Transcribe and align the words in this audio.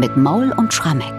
mit 0.00 0.16
Maul 0.16 0.50
und 0.56 0.72
Schrammeck. 0.72 1.12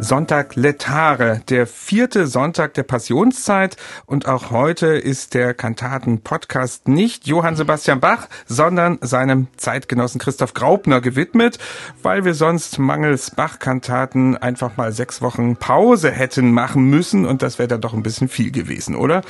Sonntag 0.00 0.56
Letare, 0.56 1.42
der 1.48 1.64
vierte 1.64 2.26
Sonntag 2.26 2.74
der 2.74 2.82
Passionszeit. 2.82 3.76
Und 4.04 4.26
auch 4.26 4.50
heute 4.50 4.88
ist 4.88 5.32
der 5.32 5.54
Kantaten-Podcast 5.54 6.88
nicht 6.88 7.28
Johann 7.28 7.54
Sebastian 7.54 8.00
Bach, 8.00 8.26
sondern 8.46 8.98
seinem 9.00 9.46
Zeitgenossen 9.56 10.20
Christoph 10.20 10.54
Graupner 10.54 11.00
gewidmet, 11.00 11.60
weil 12.02 12.24
wir 12.24 12.34
sonst 12.34 12.80
mangels 12.80 13.30
Bach-Kantaten 13.30 14.36
einfach 14.36 14.76
mal 14.76 14.90
sechs 14.90 15.22
Wochen 15.22 15.54
Pause 15.54 16.10
hätten 16.10 16.50
machen 16.50 16.90
müssen. 16.90 17.26
Und 17.26 17.42
das 17.42 17.60
wäre 17.60 17.68
dann 17.68 17.80
doch 17.80 17.94
ein 17.94 18.02
bisschen 18.02 18.28
viel 18.28 18.50
gewesen, 18.50 18.96
oder? 18.96 19.22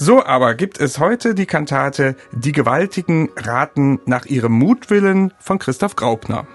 So 0.00 0.26
aber 0.26 0.54
gibt 0.54 0.80
es 0.80 0.98
heute 0.98 1.36
die 1.36 1.46
Kantate 1.46 2.16
Die 2.32 2.52
Gewaltigen 2.52 3.30
raten 3.36 4.00
nach 4.06 4.26
ihrem 4.26 4.52
Mutwillen 4.52 5.32
von 5.38 5.60
Christoph 5.60 5.94
Graupner. 5.94 6.48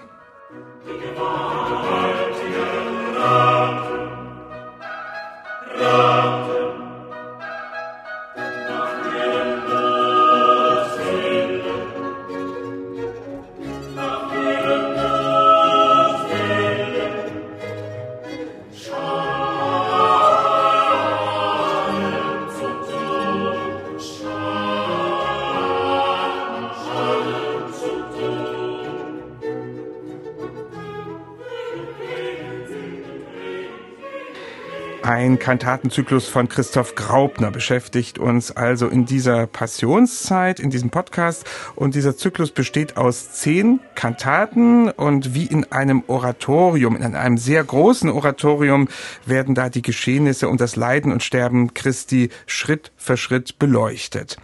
Ein 35.06 35.38
Kantatenzyklus 35.38 36.26
von 36.26 36.48
Christoph 36.48 36.96
Graupner 36.96 37.52
beschäftigt 37.52 38.18
uns 38.18 38.50
also 38.50 38.88
in 38.88 39.06
dieser 39.06 39.46
Passionszeit, 39.46 40.58
in 40.58 40.68
diesem 40.68 40.90
Podcast. 40.90 41.44
Und 41.76 41.94
dieser 41.94 42.16
Zyklus 42.16 42.50
besteht 42.50 42.96
aus 42.96 43.30
zehn 43.30 43.78
Kantaten 43.94 44.90
und 44.90 45.32
wie 45.32 45.46
in 45.46 45.70
einem 45.70 46.02
Oratorium, 46.08 46.96
in 46.96 47.14
einem 47.14 47.38
sehr 47.38 47.62
großen 47.62 48.10
Oratorium 48.10 48.88
werden 49.24 49.54
da 49.54 49.68
die 49.68 49.82
Geschehnisse 49.82 50.48
und 50.48 50.60
das 50.60 50.74
Leiden 50.74 51.12
und 51.12 51.22
Sterben 51.22 51.72
Christi 51.72 52.30
Schritt 52.46 52.90
für 52.96 53.16
Schritt 53.16 53.60
beleuchtet. 53.60 54.38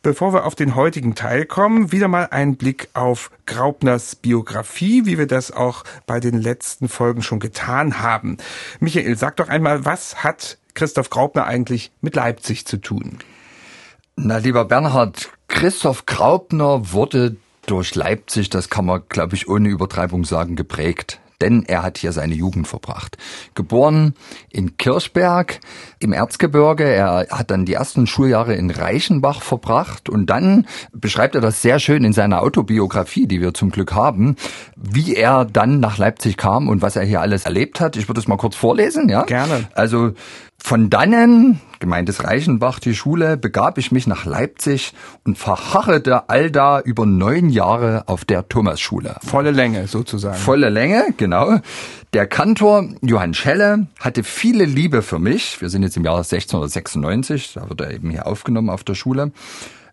Bevor 0.00 0.32
wir 0.32 0.46
auf 0.46 0.54
den 0.54 0.74
heutigen 0.74 1.16
Teil 1.16 1.44
kommen, 1.44 1.92
wieder 1.92 2.08
mal 2.08 2.28
ein 2.30 2.56
Blick 2.56 2.88
auf 2.94 3.30
Graupners 3.48 4.14
Biografie, 4.14 5.06
wie 5.06 5.18
wir 5.18 5.26
das 5.26 5.50
auch 5.50 5.82
bei 6.06 6.20
den 6.20 6.40
letzten 6.40 6.88
Folgen 6.88 7.22
schon 7.22 7.40
getan 7.40 8.00
haben. 8.00 8.36
Michael, 8.78 9.16
sag 9.16 9.36
doch 9.36 9.48
einmal, 9.48 9.84
was 9.84 10.22
hat 10.22 10.58
Christoph 10.74 11.10
Graupner 11.10 11.46
eigentlich 11.46 11.90
mit 12.00 12.14
Leipzig 12.14 12.66
zu 12.66 12.76
tun? 12.76 13.18
Na, 14.16 14.36
lieber 14.36 14.64
Bernhard, 14.66 15.30
Christoph 15.48 16.06
Graupner 16.06 16.92
wurde 16.92 17.36
durch 17.66 17.94
Leipzig, 17.94 18.50
das 18.50 18.68
kann 18.68 18.84
man, 18.84 19.02
glaube 19.08 19.34
ich, 19.34 19.48
ohne 19.48 19.68
Übertreibung 19.68 20.24
sagen, 20.24 20.54
geprägt 20.54 21.20
denn 21.40 21.64
er 21.66 21.82
hat 21.82 21.98
hier 21.98 22.12
seine 22.12 22.34
Jugend 22.34 22.66
verbracht. 22.66 23.16
Geboren 23.54 24.14
in 24.50 24.76
Kirchberg 24.76 25.60
im 25.98 26.12
Erzgebirge, 26.12 26.84
er 26.84 27.26
hat 27.30 27.50
dann 27.50 27.64
die 27.64 27.74
ersten 27.74 28.06
Schuljahre 28.06 28.54
in 28.54 28.70
Reichenbach 28.70 29.42
verbracht 29.42 30.08
und 30.08 30.26
dann 30.26 30.66
beschreibt 30.92 31.34
er 31.34 31.40
das 31.40 31.62
sehr 31.62 31.78
schön 31.78 32.04
in 32.04 32.12
seiner 32.12 32.42
Autobiografie, 32.42 33.26
die 33.26 33.40
wir 33.40 33.54
zum 33.54 33.70
Glück 33.70 33.94
haben, 33.94 34.36
wie 34.76 35.14
er 35.14 35.44
dann 35.44 35.80
nach 35.80 35.98
Leipzig 35.98 36.36
kam 36.36 36.68
und 36.68 36.82
was 36.82 36.96
er 36.96 37.04
hier 37.04 37.20
alles 37.20 37.44
erlebt 37.44 37.80
hat. 37.80 37.96
Ich 37.96 38.08
würde 38.08 38.20
es 38.20 38.28
mal 38.28 38.36
kurz 38.36 38.56
vorlesen, 38.56 39.08
ja? 39.08 39.22
Gerne. 39.24 39.68
Also 39.74 40.12
von 40.60 40.90
dannen, 40.90 41.60
gemeint 41.78 42.08
ist 42.08 42.24
Reichenbach, 42.24 42.80
die 42.80 42.94
Schule, 42.94 43.36
begab 43.36 43.78
ich 43.78 43.92
mich 43.92 44.06
nach 44.06 44.24
Leipzig 44.24 44.92
und 45.24 45.38
verharrete 45.38 46.28
allda 46.28 46.80
über 46.80 47.06
neun 47.06 47.48
Jahre 47.48 48.04
auf 48.06 48.24
der 48.24 48.48
Thomasschule. 48.48 49.16
Volle 49.24 49.52
Länge 49.52 49.86
sozusagen. 49.86 50.36
Volle 50.36 50.68
Länge, 50.68 51.14
genau. 51.16 51.60
Der 52.12 52.26
Kantor 52.26 52.88
Johann 53.00 53.34
Schelle 53.34 53.86
hatte 54.00 54.24
viele 54.24 54.64
Liebe 54.64 55.02
für 55.02 55.18
mich. 55.18 55.60
Wir 55.60 55.70
sind 55.70 55.84
jetzt 55.84 55.96
im 55.96 56.04
Jahr 56.04 56.16
1696, 56.16 57.52
da 57.54 57.68
wird 57.68 57.80
er 57.80 57.92
eben 57.92 58.10
hier 58.10 58.26
aufgenommen 58.26 58.68
auf 58.68 58.82
der 58.82 58.94
Schule. 58.94 59.32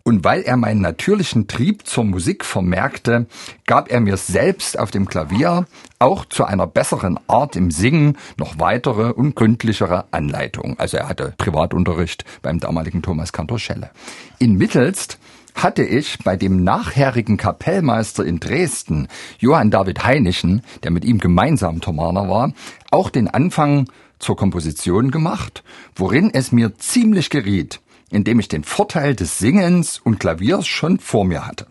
Und 0.06 0.22
weil 0.22 0.42
er 0.42 0.56
meinen 0.56 0.82
natürlichen 0.82 1.48
Trieb 1.48 1.84
zur 1.84 2.04
Musik 2.04 2.44
vermerkte, 2.44 3.26
gab 3.66 3.90
er 3.90 3.98
mir 3.98 4.16
selbst 4.16 4.78
auf 4.78 4.92
dem 4.92 5.08
Klavier 5.08 5.66
auch 5.98 6.24
zu 6.26 6.44
einer 6.44 6.68
besseren 6.68 7.18
Art 7.26 7.56
im 7.56 7.72
Singen 7.72 8.16
noch 8.36 8.60
weitere 8.60 9.12
und 9.12 9.34
gründlichere 9.34 10.04
Anleitungen. 10.12 10.78
Also 10.78 10.96
er 10.96 11.08
hatte 11.08 11.34
Privatunterricht 11.38 12.24
beim 12.40 12.60
damaligen 12.60 13.02
Thomas 13.02 13.32
Kantor 13.32 13.58
Schelle. 13.58 13.90
In 14.38 14.56
Mittelst 14.56 15.18
hatte 15.56 15.82
ich 15.82 16.18
bei 16.22 16.36
dem 16.36 16.62
nachherigen 16.62 17.36
Kapellmeister 17.36 18.24
in 18.24 18.38
Dresden, 18.38 19.08
Johann 19.40 19.72
David 19.72 20.04
Heinichen, 20.04 20.62
der 20.84 20.92
mit 20.92 21.04
ihm 21.04 21.18
gemeinsam 21.18 21.80
Thomaner 21.80 22.28
war, 22.28 22.52
auch 22.92 23.10
den 23.10 23.26
Anfang 23.26 23.88
zur 24.20 24.36
Komposition 24.36 25.10
gemacht, 25.10 25.64
worin 25.96 26.30
es 26.32 26.52
mir 26.52 26.76
ziemlich 26.78 27.28
geriet, 27.28 27.80
indem 28.10 28.40
ich 28.40 28.48
den 28.48 28.64
Vorteil 28.64 29.14
des 29.14 29.38
Singens 29.38 29.98
und 29.98 30.20
Klaviers 30.20 30.66
schon 30.66 30.98
vor 30.98 31.24
mir 31.24 31.46
hatte. 31.46 31.66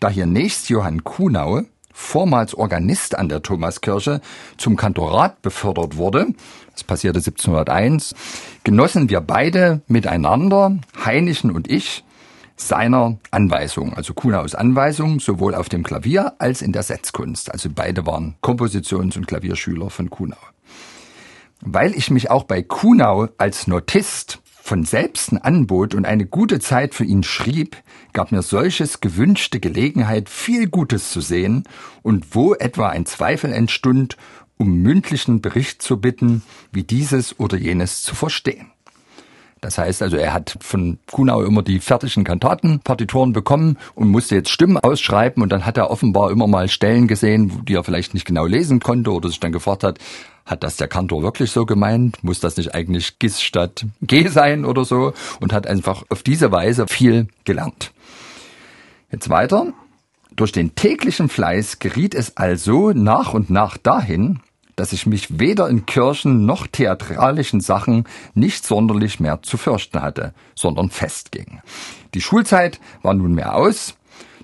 Da 0.00 0.08
hier 0.08 0.26
nächst 0.26 0.68
Johann 0.68 1.04
Kuhnau, 1.04 1.62
vormals 1.92 2.54
Organist 2.54 3.16
an 3.16 3.28
der 3.28 3.42
Thomaskirche, 3.42 4.20
zum 4.58 4.76
Kantorat 4.76 5.42
befördert 5.42 5.96
wurde, 5.96 6.26
das 6.72 6.84
passierte 6.84 7.18
1701, 7.20 8.14
genossen 8.64 9.08
wir 9.08 9.20
beide 9.20 9.82
miteinander, 9.86 10.78
Heinichen 11.04 11.52
und 11.52 11.70
ich, 11.70 12.04
seiner 12.56 13.18
Anweisung, 13.30 13.94
also 13.94 14.14
Kuhnaus 14.14 14.54
Anweisung, 14.54 15.20
sowohl 15.20 15.54
auf 15.54 15.68
dem 15.68 15.82
Klavier 15.82 16.34
als 16.38 16.62
in 16.62 16.72
der 16.72 16.82
Setzkunst. 16.82 17.50
Also 17.50 17.68
beide 17.74 18.06
waren 18.06 18.36
Kompositions- 18.42 19.16
und 19.16 19.26
Klavierschüler 19.26 19.90
von 19.90 20.10
Kuhnau. 20.10 20.38
Weil 21.60 21.94
ich 21.94 22.10
mich 22.10 22.30
auch 22.30 22.44
bei 22.44 22.62
Kuhnau 22.62 23.28
als 23.38 23.66
Notist 23.66 24.40
von 24.64 24.86
selbsten 24.86 25.36
anbot 25.36 25.94
und 25.94 26.06
eine 26.06 26.24
gute 26.24 26.58
Zeit 26.58 26.94
für 26.94 27.04
ihn 27.04 27.22
schrieb, 27.22 27.76
gab 28.14 28.32
mir 28.32 28.40
solches 28.40 29.00
gewünschte 29.00 29.60
Gelegenheit, 29.60 30.30
viel 30.30 30.68
Gutes 30.68 31.10
zu 31.10 31.20
sehen 31.20 31.64
und 32.02 32.34
wo 32.34 32.54
etwa 32.54 32.88
ein 32.88 33.04
Zweifel 33.04 33.52
entstund, 33.52 34.16
um 34.56 34.78
mündlichen 34.78 35.42
Bericht 35.42 35.82
zu 35.82 36.00
bitten, 36.00 36.42
wie 36.72 36.82
dieses 36.82 37.38
oder 37.38 37.58
jenes 37.58 38.02
zu 38.02 38.14
verstehen. 38.14 38.70
Das 39.60 39.76
heißt 39.76 40.00
also, 40.00 40.16
er 40.16 40.32
hat 40.32 40.56
von 40.60 40.98
Kunau 41.10 41.42
immer 41.42 41.62
die 41.62 41.78
fertigen 41.78 42.24
Kantatenpartituren 42.24 43.34
bekommen 43.34 43.76
und 43.94 44.08
musste 44.08 44.34
jetzt 44.34 44.48
Stimmen 44.48 44.78
ausschreiben 44.78 45.42
und 45.42 45.50
dann 45.50 45.66
hat 45.66 45.76
er 45.76 45.90
offenbar 45.90 46.30
immer 46.30 46.46
mal 46.46 46.68
Stellen 46.68 47.06
gesehen, 47.06 47.66
die 47.66 47.74
er 47.74 47.84
vielleicht 47.84 48.14
nicht 48.14 48.26
genau 48.26 48.46
lesen 48.46 48.80
konnte 48.80 49.12
oder 49.12 49.28
sich 49.28 49.40
dann 49.40 49.52
gefragt 49.52 49.84
hat, 49.84 49.98
hat 50.46 50.62
das 50.62 50.76
der 50.76 50.88
Kantor 50.88 51.22
wirklich 51.22 51.50
so 51.50 51.64
gemeint? 51.64 52.22
Muss 52.22 52.40
das 52.40 52.56
nicht 52.56 52.74
eigentlich 52.74 53.18
Gis 53.18 53.40
statt 53.40 53.86
G 54.02 54.28
sein 54.28 54.64
oder 54.64 54.84
so? 54.84 55.12
Und 55.40 55.52
hat 55.52 55.66
einfach 55.66 56.04
auf 56.10 56.22
diese 56.22 56.52
Weise 56.52 56.86
viel 56.86 57.28
gelernt. 57.44 57.92
Jetzt 59.10 59.30
weiter. 59.30 59.72
Durch 60.36 60.52
den 60.52 60.74
täglichen 60.74 61.28
Fleiß 61.28 61.78
geriet 61.78 62.14
es 62.14 62.36
also 62.36 62.90
nach 62.90 63.34
und 63.34 63.50
nach 63.50 63.78
dahin, 63.78 64.40
dass 64.76 64.92
ich 64.92 65.06
mich 65.06 65.38
weder 65.38 65.68
in 65.68 65.86
Kirchen 65.86 66.44
noch 66.44 66.66
theatralischen 66.66 67.60
Sachen 67.60 68.04
nicht 68.34 68.66
sonderlich 68.66 69.20
mehr 69.20 69.42
zu 69.42 69.56
fürchten 69.56 70.02
hatte, 70.02 70.34
sondern 70.56 70.90
festging. 70.90 71.60
Die 72.14 72.20
Schulzeit 72.20 72.80
war 73.02 73.14
nunmehr 73.14 73.54
aus, 73.54 73.94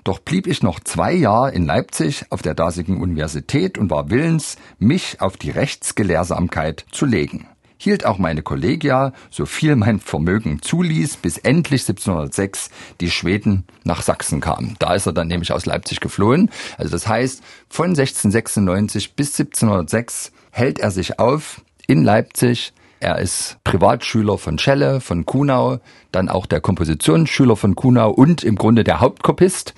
doch 0.03 0.19
blieb 0.19 0.47
ich 0.47 0.63
noch 0.63 0.79
zwei 0.79 1.13
Jahre 1.13 1.51
in 1.51 1.65
Leipzig 1.65 2.25
auf 2.29 2.41
der 2.41 2.53
dasigen 2.53 3.01
Universität 3.01 3.77
und 3.77 3.89
war 3.89 4.09
willens, 4.09 4.57
mich 4.79 5.21
auf 5.21 5.37
die 5.37 5.51
Rechtsgelehrsamkeit 5.51 6.85
zu 6.91 7.05
legen. 7.05 7.47
Hielt 7.77 8.05
auch 8.05 8.19
meine 8.19 8.43
Kollegia, 8.43 9.11
so 9.31 9.47
viel 9.47 9.75
mein 9.75 9.99
Vermögen 9.99 10.61
zuließ, 10.61 11.17
bis 11.17 11.39
endlich 11.39 11.81
1706 11.81 12.69
die 12.99 13.09
Schweden 13.09 13.65
nach 13.83 14.03
Sachsen 14.03 14.39
kamen. 14.39 14.75
Da 14.77 14.93
ist 14.93 15.07
er 15.07 15.13
dann 15.13 15.27
nämlich 15.27 15.51
aus 15.51 15.65
Leipzig 15.65 15.99
geflohen. 15.99 16.51
Also 16.77 16.91
das 16.91 17.07
heißt, 17.07 17.41
von 17.69 17.89
1696 17.89 19.15
bis 19.15 19.39
1706 19.39 20.31
hält 20.51 20.77
er 20.77 20.91
sich 20.91 21.17
auf 21.17 21.61
in 21.87 22.03
Leipzig, 22.03 22.73
er 23.01 23.17
ist 23.17 23.57
Privatschüler 23.63 24.37
von 24.37 24.59
Schelle, 24.59 25.01
von 25.01 25.25
Kunau, 25.25 25.79
dann 26.11 26.29
auch 26.29 26.45
der 26.45 26.61
Kompositionsschüler 26.61 27.55
von 27.55 27.75
Kunau 27.75 28.11
und 28.11 28.43
im 28.43 28.55
Grunde 28.55 28.83
der 28.83 29.01
Hauptkopist. 29.01 29.73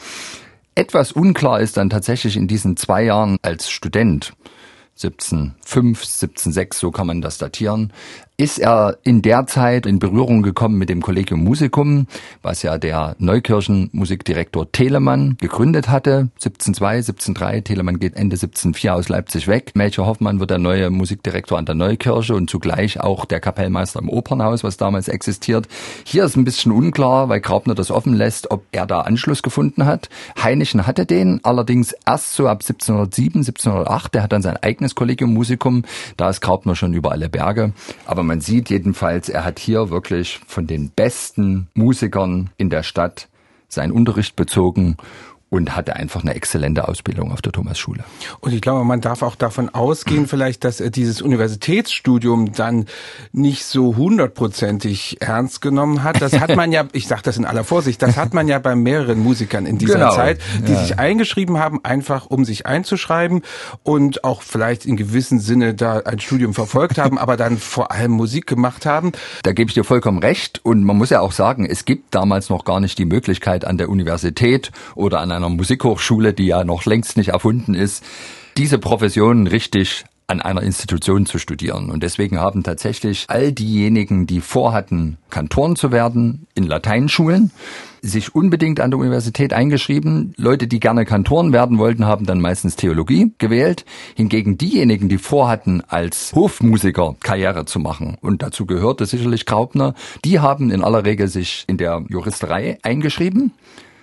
Etwas 0.75 1.13
unklar 1.13 1.61
ist 1.61 1.77
dann 1.77 1.89
tatsächlich 1.89 2.35
in 2.35 2.47
diesen 2.47 2.75
zwei 2.75 3.03
Jahren 3.03 3.37
als 3.41 3.69
Student, 3.69 4.33
1705, 4.95 6.01
1706, 6.01 6.79
so 6.79 6.91
kann 6.91 7.07
man 7.07 7.21
das 7.21 7.37
datieren, 7.37 7.93
ist 8.35 8.57
er 8.57 8.97
in 9.03 9.21
der 9.21 9.45
Zeit 9.45 9.85
in 9.85 9.99
Berührung 9.99 10.41
gekommen 10.41 10.79
mit 10.79 10.89
dem 10.89 11.01
Collegium 11.01 11.43
Musicum, 11.43 12.07
was 12.41 12.63
ja 12.63 12.79
der 12.79 13.15
Neukirchen-Musikdirektor 13.19 14.71
Telemann 14.71 15.37
gegründet 15.39 15.87
hatte. 15.87 16.29
1702, 16.35 16.87
1703. 16.87 17.61
Telemann 17.61 17.99
geht 17.99 18.15
Ende 18.15 18.33
1704 18.35 18.95
aus 18.95 19.09
Leipzig 19.09 19.47
weg. 19.47 19.73
Melchior 19.75 20.07
Hoffmann 20.07 20.39
wird 20.39 20.49
der 20.49 20.57
neue 20.57 20.89
Musikdirektor 20.89 21.59
an 21.59 21.67
der 21.67 21.75
Neukirche 21.75 22.33
und 22.33 22.49
zugleich 22.49 22.99
auch 22.99 23.25
der 23.25 23.39
Kapellmeister 23.39 23.99
im 23.99 24.09
Opernhaus, 24.09 24.63
was 24.63 24.77
damals 24.77 25.09
existiert. 25.09 25.67
Hier 26.03 26.25
ist 26.25 26.35
ein 26.35 26.43
bisschen 26.43 26.71
unklar, 26.71 27.29
weil 27.29 27.39
Graupner 27.39 27.75
das 27.75 27.91
offen 27.91 28.13
lässt, 28.13 28.49
ob 28.49 28.65
er 28.71 28.87
da 28.87 29.01
Anschluss 29.01 29.43
gefunden 29.43 29.85
hat. 29.85 30.09
Heinichen 30.41 30.87
hatte 30.87 31.05
den, 31.05 31.39
allerdings 31.43 31.93
erst 32.05 32.33
so 32.33 32.47
ab 32.47 32.61
1707, 32.63 33.41
1708. 33.41 34.15
Der 34.15 34.23
hat 34.23 34.31
dann 34.31 34.41
sein 34.41 34.57
eigenes 34.57 34.95
Collegium 34.95 35.33
Musicum. 35.33 35.83
Da 36.17 36.29
ist 36.29 36.41
Graupner 36.41 36.75
schon 36.75 36.93
über 36.93 37.11
alle 37.11 37.29
Berge. 37.29 37.73
Aber 38.05 38.23
man 38.33 38.41
sieht 38.41 38.71
jedenfalls, 38.71 39.29
er 39.29 39.45
hat 39.45 39.59
hier 39.59 39.91
wirklich 39.91 40.39
von 40.47 40.65
den 40.65 40.89
besten 40.89 41.67
Musikern 41.75 42.49
in 42.57 42.71
der 42.71 42.81
Stadt 42.81 43.27
seinen 43.67 43.91
Unterricht 43.91 44.35
bezogen 44.35 44.97
und 45.53 45.75
hatte 45.75 45.95
einfach 45.95 46.23
eine 46.23 46.33
exzellente 46.33 46.87
Ausbildung 46.87 47.31
auf 47.31 47.43
der 47.43 47.51
Thomasschule. 47.51 48.03
Und 48.39 48.53
ich 48.53 48.61
glaube, 48.61 48.83
man 48.85 49.01
darf 49.01 49.21
auch 49.21 49.35
davon 49.35 49.69
ausgehen, 49.69 50.25
vielleicht, 50.25 50.63
dass 50.63 50.79
er 50.79 50.89
dieses 50.89 51.21
Universitätsstudium 51.21 52.53
dann 52.53 52.87
nicht 53.33 53.63
so 53.63 53.95
hundertprozentig 53.95 55.17
ernst 55.21 55.61
genommen 55.61 56.01
hat. 56.01 56.23
Das 56.23 56.39
hat 56.39 56.55
man 56.55 56.71
ja, 56.71 56.85
ich 56.93 57.07
sage 57.07 57.21
das 57.23 57.37
in 57.37 57.45
aller 57.45 57.63
Vorsicht, 57.63 58.01
das 58.01 58.17
hat 58.17 58.33
man 58.33 58.47
ja 58.47 58.57
bei 58.57 58.75
mehreren 58.75 59.19
Musikern 59.19 59.67
in 59.67 59.77
dieser 59.77 59.99
genau. 59.99 60.15
Zeit, 60.15 60.41
die 60.67 60.71
ja. 60.71 60.79
sich 60.79 60.97
eingeschrieben 60.97 61.59
haben, 61.59 61.85
einfach 61.85 62.25
um 62.25 62.45
sich 62.45 62.65
einzuschreiben 62.65 63.43
und 63.83 64.23
auch 64.23 64.41
vielleicht 64.41 64.87
in 64.87 64.97
gewissem 64.97 65.37
Sinne 65.37 65.75
da 65.75 65.99
ein 65.99 66.19
Studium 66.19 66.55
verfolgt 66.55 66.97
haben, 66.97 67.19
aber 67.19 67.37
dann 67.37 67.59
vor 67.59 67.91
allem 67.91 68.13
Musik 68.13 68.47
gemacht 68.47 68.87
haben. 68.87 69.11
Da 69.43 69.51
gebe 69.51 69.69
ich 69.69 69.75
dir 69.75 69.83
vollkommen 69.83 70.17
recht. 70.17 70.61
Und 70.63 70.83
man 70.83 70.97
muss 70.97 71.11
ja 71.11 71.19
auch 71.19 71.31
sagen, 71.31 71.67
es 71.67 71.85
gibt 71.85 72.15
damals 72.15 72.49
noch 72.49 72.65
gar 72.65 72.79
nicht 72.79 72.97
die 72.97 73.05
Möglichkeit 73.05 73.65
an 73.65 73.77
der 73.77 73.89
Universität 73.89 74.71
oder 74.95 75.19
an 75.19 75.31
einer 75.31 75.42
einer 75.43 75.55
Musikhochschule, 75.55 76.33
die 76.33 76.47
ja 76.47 76.63
noch 76.63 76.85
längst 76.85 77.17
nicht 77.17 77.29
erfunden 77.29 77.73
ist, 77.73 78.03
diese 78.57 78.79
Profession 78.79 79.47
richtig 79.47 80.05
an 80.25 80.41
einer 80.41 80.63
Institution 80.63 81.25
zu 81.25 81.37
studieren. 81.37 81.89
Und 81.89 82.01
deswegen 82.01 82.39
haben 82.39 82.63
tatsächlich 82.63 83.25
all 83.27 83.51
diejenigen, 83.51 84.25
die 84.25 84.39
vorhatten, 84.39 85.17
Kantoren 85.29 85.75
zu 85.75 85.91
werden, 85.91 86.47
in 86.55 86.63
Lateinschulen, 86.63 87.51
sich 88.01 88.33
unbedingt 88.33 88.79
an 88.79 88.89
der 88.89 88.99
Universität 88.99 89.51
eingeschrieben. 89.51 90.33
Leute, 90.37 90.67
die 90.67 90.79
gerne 90.79 91.03
Kantoren 91.03 91.51
werden 91.51 91.77
wollten, 91.77 92.05
haben 92.05 92.25
dann 92.25 92.39
meistens 92.39 92.77
Theologie 92.77 93.33
gewählt. 93.37 93.83
Hingegen 94.15 94.57
diejenigen, 94.57 95.09
die 95.09 95.17
vorhatten, 95.17 95.83
als 95.87 96.31
Hofmusiker 96.33 97.15
Karriere 97.19 97.65
zu 97.65 97.79
machen, 97.79 98.17
und 98.21 98.43
dazu 98.43 98.65
gehörte 98.65 99.05
sicherlich 99.05 99.45
Graupner, 99.45 99.93
die 100.23 100.39
haben 100.39 100.71
in 100.71 100.83
aller 100.83 101.03
Regel 101.03 101.27
sich 101.27 101.65
in 101.67 101.77
der 101.77 102.03
Juristerei 102.07 102.77
eingeschrieben 102.81 103.51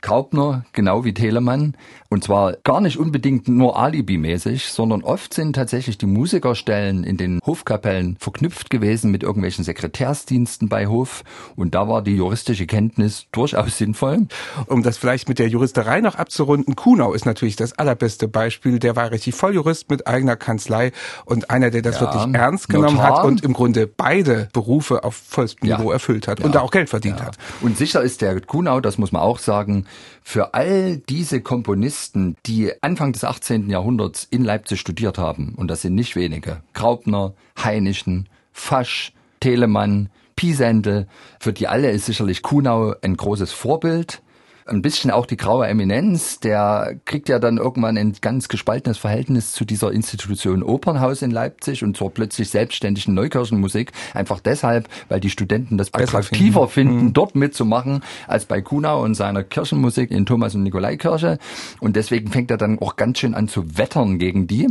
Graupner, 0.00 0.64
genau 0.72 1.04
wie 1.04 1.14
Telemann. 1.14 1.74
Und 2.12 2.24
zwar 2.24 2.54
gar 2.64 2.80
nicht 2.80 2.98
unbedingt 2.98 3.46
nur 3.46 3.78
alibimäßig, 3.78 4.66
sondern 4.66 5.02
oft 5.02 5.32
sind 5.32 5.54
tatsächlich 5.54 5.96
die 5.96 6.06
Musikerstellen 6.06 7.04
in 7.04 7.16
den 7.16 7.38
Hofkapellen 7.46 8.16
verknüpft 8.18 8.68
gewesen 8.68 9.12
mit 9.12 9.22
irgendwelchen 9.22 9.62
Sekretärsdiensten 9.62 10.68
bei 10.68 10.88
Hof. 10.88 11.22
Und 11.54 11.76
da 11.76 11.86
war 11.86 12.02
die 12.02 12.16
juristische 12.16 12.66
Kenntnis 12.66 13.26
durchaus 13.30 13.78
sinnvoll. 13.78 14.26
Um 14.66 14.82
das 14.82 14.98
vielleicht 14.98 15.28
mit 15.28 15.38
der 15.38 15.46
Juristerei 15.46 16.00
noch 16.00 16.16
abzurunden, 16.16 16.74
Kuhnau 16.74 17.12
ist 17.12 17.26
natürlich 17.26 17.54
das 17.54 17.78
allerbeste 17.78 18.26
Beispiel. 18.26 18.80
Der 18.80 18.96
war 18.96 19.12
richtig 19.12 19.36
Volljurist 19.36 19.88
mit 19.88 20.08
eigener 20.08 20.34
Kanzlei 20.34 20.90
und 21.26 21.50
einer, 21.50 21.70
der 21.70 21.82
das 21.82 22.00
ja, 22.00 22.12
wirklich 22.12 22.34
ernst 22.34 22.68
genommen 22.68 22.96
Notar. 22.96 23.18
hat 23.18 23.24
und 23.24 23.44
im 23.44 23.52
Grunde 23.52 23.86
beide 23.86 24.48
Berufe 24.52 25.04
auf 25.04 25.14
vollstem 25.14 25.68
ja. 25.68 25.78
Niveau 25.78 25.92
erfüllt 25.92 26.26
hat 26.26 26.40
ja. 26.40 26.46
und 26.46 26.56
da 26.56 26.60
auch 26.62 26.72
Geld 26.72 26.90
verdient 26.90 27.22
hat. 27.22 27.38
Und 27.60 27.76
sicher 27.76 28.02
ist 28.02 28.20
der 28.20 28.40
Kuhnau, 28.40 28.80
das 28.80 28.98
muss 28.98 29.12
man 29.12 29.22
auch 29.22 29.38
sagen, 29.38 29.86
für 30.22 30.54
all 30.54 30.96
diese 30.96 31.40
Komponisten, 31.40 31.99
die 32.46 32.72
Anfang 32.82 33.12
des 33.12 33.24
18. 33.24 33.68
Jahrhunderts 33.68 34.26
in 34.30 34.44
Leipzig 34.44 34.80
studiert 34.80 35.18
haben, 35.18 35.54
und 35.56 35.68
das 35.68 35.82
sind 35.82 35.94
nicht 35.94 36.16
wenige, 36.16 36.62
Graupner, 36.74 37.34
Heinichen, 37.62 38.28
Fasch, 38.52 39.12
Telemann, 39.40 40.10
Pisendel, 40.36 41.06
für 41.38 41.52
die 41.52 41.68
alle 41.68 41.90
ist 41.90 42.06
sicherlich 42.06 42.42
Kuhnau 42.42 42.94
ein 43.02 43.16
großes 43.16 43.52
Vorbild 43.52 44.22
ein 44.70 44.82
bisschen 44.82 45.10
auch 45.10 45.26
die 45.26 45.36
graue 45.36 45.66
Eminenz, 45.66 46.40
der 46.40 46.96
kriegt 47.04 47.28
ja 47.28 47.38
dann 47.38 47.58
irgendwann 47.58 47.98
ein 47.98 48.14
ganz 48.20 48.48
gespaltenes 48.48 48.98
Verhältnis 48.98 49.52
zu 49.52 49.64
dieser 49.64 49.92
Institution 49.92 50.62
Opernhaus 50.62 51.22
in 51.22 51.30
Leipzig 51.30 51.82
und 51.82 51.96
zur 51.96 52.10
plötzlich 52.12 52.50
selbstständigen 52.50 53.14
Neukirchenmusik. 53.14 53.92
Einfach 54.14 54.40
deshalb, 54.40 54.88
weil 55.08 55.20
die 55.20 55.30
Studenten 55.30 55.76
das 55.76 55.92
attraktiver 55.92 56.68
finden, 56.68 56.90
finden 56.90 57.06
mhm. 57.06 57.12
dort 57.12 57.34
mitzumachen, 57.34 58.02
als 58.26 58.44
bei 58.44 58.62
Kunau 58.62 59.02
und 59.02 59.14
seiner 59.14 59.42
Kirchenmusik 59.42 60.10
in 60.10 60.24
Thomas- 60.24 60.54
und 60.54 60.62
Nikolaikirche. 60.62 61.38
Und 61.80 61.96
deswegen 61.96 62.30
fängt 62.30 62.50
er 62.50 62.56
dann 62.56 62.78
auch 62.78 62.96
ganz 62.96 63.18
schön 63.18 63.34
an 63.34 63.48
zu 63.48 63.76
wettern 63.76 64.18
gegen 64.18 64.46
die. 64.46 64.68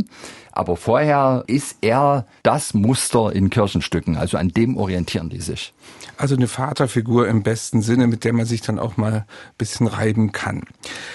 Aber 0.52 0.76
vorher 0.76 1.44
ist 1.46 1.76
er 1.80 2.26
das 2.42 2.74
Muster 2.74 3.32
in 3.32 3.50
Kirchenstücken. 3.50 4.16
Also 4.16 4.36
an 4.36 4.48
dem 4.48 4.76
orientieren 4.76 5.28
die 5.30 5.40
sich. 5.40 5.72
Also 6.16 6.36
eine 6.36 6.48
Vaterfigur 6.48 7.28
im 7.28 7.42
besten 7.42 7.80
Sinne, 7.80 8.06
mit 8.06 8.24
der 8.24 8.34
man 8.34 8.44
sich 8.44 8.60
dann 8.60 8.78
auch 8.78 8.98
mal 8.98 9.12
ein 9.12 9.24
bisschen 9.56 9.86
reiben 9.86 10.32
kann. 10.32 10.64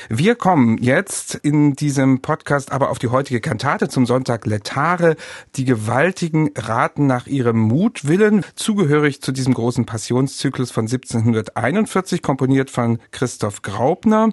Wir 0.09 0.35
kommen 0.35 0.79
jetzt 0.79 1.35
in 1.35 1.75
diesem 1.75 2.21
Podcast 2.21 2.71
aber 2.71 2.89
auf 2.89 2.97
die 2.97 3.09
heutige 3.09 3.39
Kantate 3.39 3.87
zum 3.87 4.05
Sonntag 4.05 4.47
Letare. 4.47 5.15
Die 5.57 5.65
Gewaltigen 5.65 6.49
raten 6.55 7.05
nach 7.05 7.27
ihrem 7.27 7.59
Mutwillen, 7.59 8.43
zugehörig 8.55 9.21
zu 9.21 9.31
diesem 9.31 9.53
großen 9.53 9.85
Passionszyklus 9.85 10.71
von 10.71 10.85
1741, 10.85 12.23
komponiert 12.23 12.71
von 12.71 12.99
Christoph 13.11 13.61
Graupner. 13.61 14.29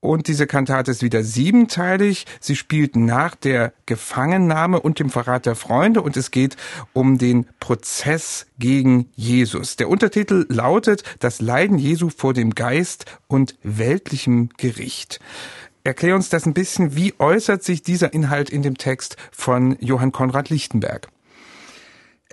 Und 0.00 0.28
diese 0.28 0.46
Kantate 0.46 0.90
ist 0.90 1.02
wieder 1.02 1.22
siebenteilig. 1.22 2.24
Sie 2.40 2.56
spielt 2.56 2.96
nach 2.96 3.34
der 3.34 3.72
Gefangennahme 4.44 4.80
und 4.80 4.98
dem 4.98 5.10
Verrat 5.10 5.46
der 5.46 5.54
Freunde 5.54 6.02
und 6.02 6.16
es 6.16 6.30
geht 6.30 6.56
um 6.92 7.18
den 7.18 7.46
Prozess 7.60 8.46
gegen 8.58 9.08
Jesus. 9.14 9.76
Der 9.76 9.88
Untertitel 9.88 10.46
lautet 10.48 11.02
Das 11.20 11.40
Leiden 11.40 11.78
Jesu 11.78 12.10
vor 12.10 12.34
dem 12.34 12.54
Geist 12.54 13.06
und 13.26 13.56
weltlichem 13.62 14.50
Gericht. 14.56 15.20
Erklär 15.82 16.14
uns 16.14 16.28
das 16.28 16.46
ein 16.46 16.54
bisschen. 16.54 16.96
Wie 16.96 17.14
äußert 17.18 17.62
sich 17.62 17.82
dieser 17.82 18.12
Inhalt 18.12 18.50
in 18.50 18.62
dem 18.62 18.76
Text 18.76 19.16
von 19.32 19.76
Johann 19.80 20.12
Konrad 20.12 20.50
Lichtenberg? 20.50 21.08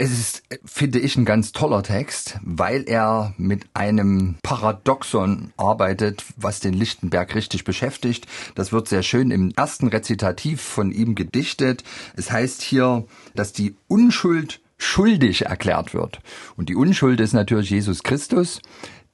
Es 0.04 0.10
ist, 0.10 0.42
finde 0.66 0.98
ich, 0.98 1.16
ein 1.16 1.26
ganz 1.26 1.52
toller 1.52 1.84
Text, 1.84 2.40
weil 2.42 2.86
er 2.90 3.36
mit 3.38 3.66
einem 3.76 4.38
Paradoxon 4.42 5.54
arbeitet, 5.58 6.26
was 6.38 6.60
den 6.60 6.74
Lichtenberg 6.74 7.36
richtig 7.36 7.66
beschäftigt. 7.66 8.26
Das 8.56 8.72
wird 8.72 8.88
sehr 8.88 9.04
schön 9.04 9.30
im 9.30 9.52
ersten 9.56 9.86
Rezitativ 9.90 10.60
von 10.60 10.92
ihm 10.92 11.14
gedichtet. 11.14 11.84
Es 12.16 12.32
heißt 12.32 12.64
hier, 12.64 13.06
dass 13.36 13.54
die 13.54 13.76
Unschuld 13.88 14.60
schuldig 14.80 15.46
erklärt 15.46 15.94
wird. 15.94 16.20
Und 16.58 16.70
die 16.70 16.76
Unschuld 16.76 17.20
ist 17.20 17.34
natürlich 17.34 17.70
Jesus 17.70 18.02
Christus, 18.02 18.60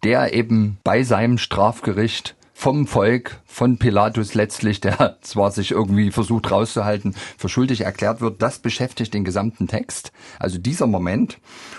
der 0.05 0.33
eben 0.33 0.77
bei 0.85 1.03
seinem 1.03 1.37
Strafgericht 1.37 2.37
vom 2.57 2.87
Volk, 2.87 3.39
von 3.45 3.77
Pilatus 3.77 4.33
letztlich, 4.33 4.81
der 4.81 5.17
zwar 5.21 5.51
sich 5.51 5.69
irgendwie 5.69 6.09
versucht 6.09 6.49
rauszuhalten, 6.49 7.13
für 7.37 7.49
schuldig 7.49 7.81
erklärt 7.81 8.19
wird, 8.19 8.41
das 8.41 8.57
beschäftigt 8.57 9.13
den 9.13 9.23
gesamten 9.23 9.67
Text. 9.67 10.11
Also 10.39 10.57
dieser 10.57 10.87
Moment. 10.87 11.37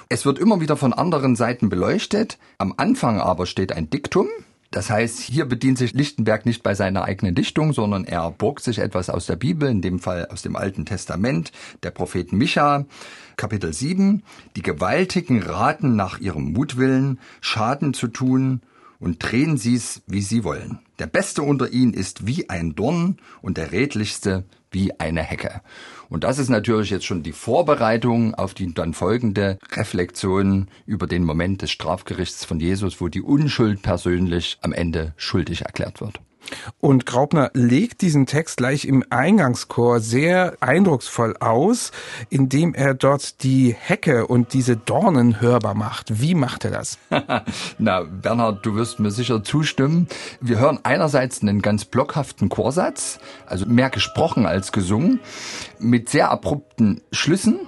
Es 0.08 0.25
wird 0.25 0.38
immer 0.38 0.61
wieder 0.61 0.76
von 0.76 0.92
anderen 0.92 1.35
Seiten 1.35 1.68
beleuchtet. 1.68 2.38
Am 2.58 2.75
Anfang 2.76 3.20
aber 3.20 3.47
steht 3.47 3.73
ein 3.73 3.90
Diktum. 3.90 4.28
Das 4.70 4.88
heißt, 4.88 5.18
hier 5.18 5.47
bedient 5.47 5.78
sich 5.78 5.94
Lichtenberg 5.94 6.47
nicht 6.47 6.62
bei 6.62 6.76
seiner 6.76 7.02
eigenen 7.02 7.35
Dichtung, 7.35 7.73
sondern 7.73 8.04
er 8.04 8.30
borgt 8.30 8.62
sich 8.62 8.78
etwas 8.78 9.11
aus 9.11 9.26
der 9.26 9.37
Bibel, 9.37 9.68
in 9.68 9.82
dem 9.82 9.99
Fall 9.99 10.28
aus 10.30 10.42
dem 10.42 10.54
Alten 10.54 10.87
Testament, 10.87 11.50
der 11.82 11.90
Propheten 11.90 12.38
Micha, 12.38 12.87
Kapitel 13.37 13.73
7. 13.73 14.23
Die 14.54 14.62
Gewaltigen 14.62 15.42
raten 15.42 15.97
nach 15.97 16.20
ihrem 16.20 16.52
Mutwillen, 16.52 17.18
Schaden 17.40 17.94
zu 17.94 18.06
tun 18.06 18.61
und 19.00 19.18
drehen 19.20 19.56
sie's, 19.56 20.02
wie 20.06 20.22
sie 20.22 20.44
wollen. 20.44 20.80
Der 20.98 21.06
Beste 21.06 21.42
unter 21.42 21.70
ihnen 21.70 21.94
ist 21.94 22.26
wie 22.26 22.50
ein 22.50 22.74
Dorn 22.74 23.18
und 23.42 23.56
der 23.56 23.72
Redlichste 23.72 24.44
wie 24.70 24.98
eine 24.98 25.22
Hecke. 25.22 25.62
Und 26.08 26.24
das 26.24 26.38
ist 26.38 26.48
natürlich 26.48 26.90
jetzt 26.90 27.06
schon 27.06 27.22
die 27.22 27.32
Vorbereitung 27.32 28.34
auf 28.34 28.54
die 28.54 28.72
dann 28.74 28.94
folgende 28.94 29.58
Reflexion 29.72 30.68
über 30.86 31.06
den 31.06 31.24
Moment 31.24 31.62
des 31.62 31.70
Strafgerichts 31.70 32.44
von 32.44 32.60
Jesus, 32.60 33.00
wo 33.00 33.08
die 33.08 33.22
Unschuld 33.22 33.82
persönlich 33.82 34.58
am 34.62 34.72
Ende 34.72 35.14
schuldig 35.16 35.62
erklärt 35.62 36.00
wird. 36.00 36.20
Und 36.80 37.07
Graupner 37.07 37.50
legt 37.54 38.00
diesen 38.00 38.26
Text 38.26 38.57
gleich 38.57 38.85
im 38.85 39.04
Eingangschor 39.11 40.00
sehr 40.00 40.57
eindrucksvoll 40.61 41.37
aus, 41.38 41.92
indem 42.30 42.75
er 42.75 42.95
dort 42.95 43.42
die 43.42 43.75
Hecke 43.78 44.26
und 44.26 44.52
diese 44.52 44.76
Dornen 44.76 45.40
hörbar 45.40 45.75
macht. 45.75 46.21
Wie 46.21 46.35
macht 46.35 46.64
er 46.64 46.71
das? 46.71 46.99
Na, 47.78 48.02
Bernhard, 48.02 48.64
du 48.64 48.75
wirst 48.75 49.00
mir 49.00 49.11
sicher 49.11 49.42
zustimmen. 49.42 50.09
Wir 50.40 50.59
hören 50.59 50.78
einerseits 50.83 51.42
einen 51.42 51.62
ganz 51.62 51.85
blockhaften 51.85 52.49
Chorsatz, 52.49 53.18
also 53.47 53.66
mehr 53.66 53.90
gesprochen 53.90 54.47
als 54.47 54.73
gesungen, 54.73 55.21
mit 55.78 56.09
sehr 56.09 56.30
abrupten 56.30 57.02
Schlüssen, 57.12 57.61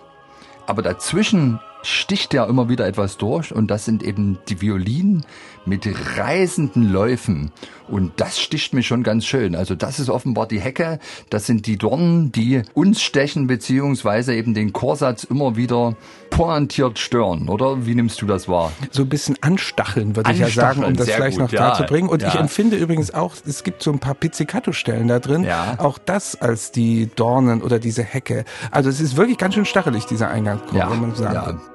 aber 0.67 0.83
dazwischen 0.83 1.61
sticht 1.83 2.35
ja 2.35 2.45
immer 2.45 2.69
wieder 2.69 2.87
etwas 2.87 3.17
durch 3.17 3.55
und 3.55 3.71
das 3.71 3.85
sind 3.85 4.03
eben 4.03 4.39
die 4.49 4.61
Violinen 4.61 5.25
mit 5.67 5.87
reißenden 6.17 6.91
Läufen. 6.91 7.53
Und 7.89 8.13
das 8.17 8.41
sticht 8.41 8.73
mich 8.73 8.87
schon 8.87 9.03
ganz 9.03 9.27
schön. 9.27 9.57
Also 9.57 9.75
das 9.75 9.99
ist 9.99 10.09
offenbar 10.09 10.47
die 10.47 10.61
Hecke, 10.61 11.01
das 11.29 11.47
sind 11.47 11.67
die 11.67 11.77
Dornen, 11.77 12.31
die 12.31 12.63
uns 12.73 13.03
stechen, 13.03 13.47
beziehungsweise 13.47 14.35
eben 14.35 14.55
den 14.55 14.73
Chorsatz 14.73 15.25
immer 15.25 15.57
wieder 15.57 15.97
pointiert 16.31 16.99
stören, 16.99 17.49
oder? 17.49 17.87
Wie 17.87 17.95
nimmst 17.97 18.23
du 18.23 18.27
das 18.27 18.49
wahr? 18.49 18.73
So 18.91 19.03
ein 19.03 19.09
bisschen 19.09 19.37
anstacheln, 19.41 20.15
würde 20.15 20.31
ich 20.31 20.39
ja 20.39 20.49
sagen, 20.49 20.85
um 20.85 20.95
das 20.95 21.11
vielleicht 21.11 21.39
gut, 21.39 21.47
noch 21.47 21.53
ja. 21.53 21.69
darzubringen. 21.69 22.09
Und 22.09 22.23
ja. 22.23 22.29
ich 22.29 22.35
empfinde 22.37 22.77
übrigens 22.77 23.13
auch, 23.13 23.35
es 23.45 23.65
gibt 23.65 23.83
so 23.83 23.91
ein 23.91 23.99
paar 23.99 24.15
Pizzicato-Stellen 24.15 25.09
da 25.09 25.19
drin, 25.19 25.45
ja. 25.45 25.75
auch 25.79 25.99
das 25.99 26.41
als 26.41 26.71
die 26.71 27.11
Dornen 27.17 27.61
oder 27.61 27.81
diese 27.81 28.05
Hecke. 28.05 28.45
Also 28.71 28.89
es 28.89 29.01
ist 29.01 29.17
wirklich 29.17 29.39
ganz 29.39 29.55
schön 29.55 29.65
stachelig, 29.65 30.07
dieser 30.07 30.31
Eingangschor, 30.31 30.79
ja. 30.79 30.91
wenn 30.91 31.01
man 31.01 31.15
sagen 31.17 31.35
ja. 31.35 31.70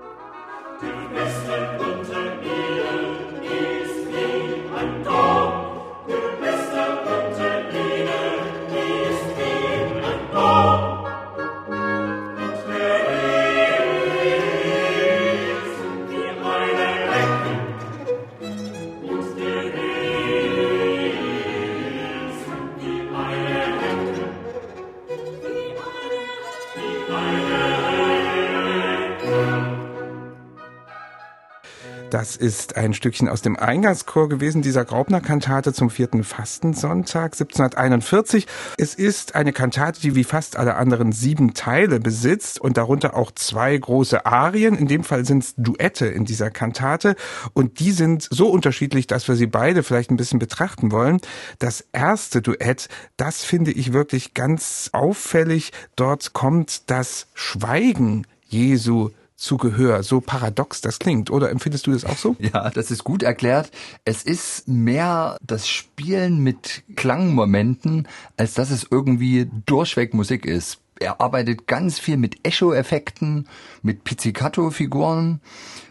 Das 32.16 32.38
ist 32.38 32.78
ein 32.78 32.94
Stückchen 32.94 33.28
aus 33.28 33.42
dem 33.42 33.58
Eingangschor 33.58 34.30
gewesen, 34.30 34.62
dieser 34.62 34.86
Graupner-Kantate 34.86 35.74
zum 35.74 35.90
vierten 35.90 36.24
Fastensonntag 36.24 37.34
1741. 37.34 38.48
Es 38.78 38.96
ist 38.96 39.36
eine 39.36 39.52
Kantate, 39.52 40.00
die 40.00 40.16
wie 40.16 40.24
fast 40.24 40.56
alle 40.56 40.76
anderen 40.76 41.12
sieben 41.12 41.54
Teile 41.54 42.00
besitzt 42.00 42.62
und 42.62 42.78
darunter 42.78 43.18
auch 43.18 43.32
zwei 43.32 43.78
große 43.78 44.26
Arien. 44.26 44.76
In 44.76 44.88
dem 44.88 45.04
Fall 45.04 45.26
sind 45.26 45.44
es 45.44 45.56
Duette 45.58 46.06
in 46.06 46.24
dieser 46.24 46.52
Kantate 46.52 47.18
und 47.52 47.82
die 47.82 47.92
sind 47.92 48.26
so 48.32 48.48
unterschiedlich, 48.48 49.08
dass 49.08 49.28
wir 49.28 49.36
sie 49.36 49.48
beide 49.48 49.84
vielleicht 49.84 50.10
ein 50.10 50.16
bisschen 50.16 50.40
betrachten 50.40 50.94
wollen. 50.94 51.20
Das 51.60 51.84
erste 51.92 52.42
Duett, 52.42 52.88
das 53.18 53.44
finde 53.44 53.72
ich 53.72 53.92
wirklich 53.92 54.34
ganz 54.34 54.90
auffällig. 54.94 55.74
Dort 55.98 56.32
kommt 56.32 56.90
das 56.90 57.28
Schweigen 57.34 58.26
Jesu 58.48 59.10
zu 59.36 59.58
Gehör, 59.58 60.04
so 60.04 60.22
paradox 60.22 60.82
das 60.82 61.00
klingt. 61.00 61.30
Oder 61.30 61.50
empfindest 61.50 61.88
du 61.88 61.92
das 61.92 62.06
auch 62.06 62.18
so? 62.18 62.36
Ja, 62.46 62.70
das 62.70 62.92
ist 62.92 63.04
gut 63.04 63.24
erklärt. 63.24 63.72
Es 64.06 64.24
ist 64.24 64.68
mehr 64.68 65.38
das 65.42 65.68
Spielen 65.68 66.40
mit 66.40 66.84
Klangmomenten, 66.96 68.08
als 68.38 68.54
dass 68.54 68.70
es 68.70 68.86
irgendwie 68.90 69.50
durchweg 69.66 70.14
Musik 70.14 70.46
ist 70.46 70.80
er 71.00 71.20
arbeitet 71.20 71.68
ganz 71.68 72.00
viel 72.00 72.16
mit 72.16 72.38
Echo-Effekten, 72.44 73.48
mit 73.82 74.06
Pizzicato-Figuren. 74.06 75.42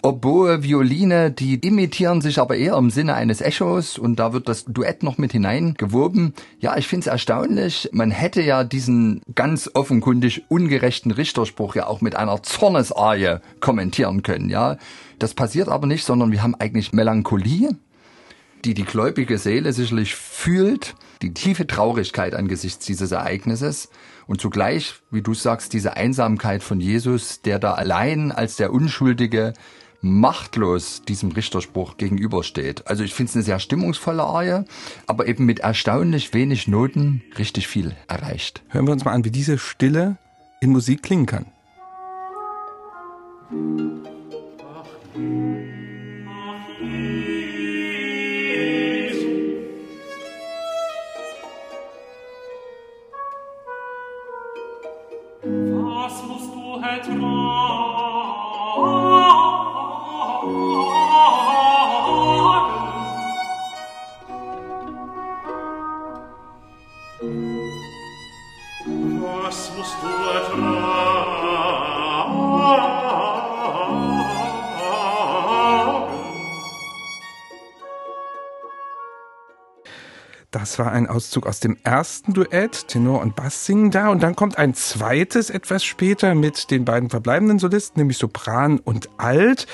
Oboe, 0.03 0.63
Violine, 0.63 1.31
die 1.31 1.55
imitieren 1.57 2.23
sich 2.23 2.39
aber 2.39 2.57
eher 2.57 2.77
im 2.77 2.91
Sinne 2.91 3.15
eines 3.15 3.41
Echos 3.41 3.99
und 3.99 4.17
da 4.17 4.33
wird 4.33 4.49
das 4.49 4.65
Duett 4.65 5.03
noch 5.03 5.19
mit 5.19 5.33
hineingewoben. 5.33 6.35
Ja, 6.59 6.77
ich 6.77 6.89
finde 6.89 7.03
es 7.03 7.07
erstaunlich. 7.09 7.91
Man 7.93 8.11
hätte 8.11 8.41
ja 8.41 8.65
diesen 8.65 9.21
ganz 9.35 9.71
offenkundig 9.75 10.45
ungerechten 10.49 11.11
Richterspruch 11.11 11.75
ja 11.75 11.87
auch 11.87 12.01
mit 12.01 12.17
einer 12.17 12.43
Zornesarie 12.43 13.41
kommentieren 13.61 14.23
können, 14.23 14.49
ja. 14.49 14.79
Das 15.19 15.35
passiert 15.35 15.69
aber 15.69 15.87
nicht, 15.87 16.05
sondern 16.05 16.33
wir 16.33 16.43
haben 16.43 16.55
eigentlich 16.55 16.93
Melancholie, 16.93 17.77
die 18.65 18.75
die 18.75 18.85
gläubige 18.85 19.39
Seele 19.39 19.73
sicherlich 19.73 20.15
fühlt, 20.15 20.95
die 21.25 21.33
tiefe 21.33 21.67
Traurigkeit 21.67 22.35
angesichts 22.35 22.85
dieses 22.85 23.11
Ereignisses 23.11 23.89
und 24.27 24.43
zugleich, 24.43 24.97
wie 25.11 25.23
du 25.23 25.33
sagst, 25.33 25.73
diese 25.73 25.97
Einsamkeit 25.97 26.63
von 26.63 26.81
Jesus, 26.81 27.41
der 27.41 27.59
da 27.59 27.73
allein 27.73 28.31
als 28.31 28.57
der 28.57 28.73
Unschuldige 28.75 29.55
machtlos 30.03 31.01
diesem 31.09 31.33
Richterspruch 31.33 31.97
gegenübersteht. 31.97 32.87
Also 32.87 33.05
ich 33.05 33.15
finde 33.15 33.31
es 33.31 33.37
eine 33.37 33.45
sehr 33.45 33.59
stimmungsvolle 33.59 34.23
Arie, 34.23 34.65
aber 35.07 35.27
eben 35.27 35.47
mit 35.47 35.61
erstaunlich 35.61 36.35
wenig 36.35 36.69
Noten 36.69 37.23
richtig 37.39 37.69
viel 37.69 37.97
erreicht. 38.07 38.63
Hören 38.69 38.87
wir 38.87 38.93
uns 38.93 39.07
mal 39.07 39.13
an, 39.13 39.25
wie 39.25 39.31
diese 39.31 39.57
Stille 39.57 40.19
in 40.61 40.73
Musik 40.73 41.03
klingen 41.03 41.25
kann. 41.25 41.47
Asmus 56.05 56.51
tu 56.53 56.81
het 56.81 57.07
ram, 57.07 58.04
Das 80.75 80.85
war 80.85 80.91
ein 80.91 81.07
Auszug 81.07 81.47
aus 81.47 81.61
dem 81.61 81.77
ersten 81.85 82.33
Duett. 82.33 82.89
Tenor 82.89 83.21
und 83.21 83.37
Bass 83.37 83.65
singen 83.65 83.93
da. 83.93 84.09
Und 84.09 84.25
dann 84.25 84.35
kommt 84.35 84.59
ein 84.59 84.75
zweites 84.75 85.49
etwas 85.49 85.85
später 85.85 86.35
mit 86.35 86.73
den 86.73 86.85
beiden 86.85 87.11
verbleibenden 87.11 87.61
Solisten, 87.61 88.01
nämlich 88.01 88.19
Sopran 88.19 88.81
und 88.81 89.09
Alt. 89.17 89.69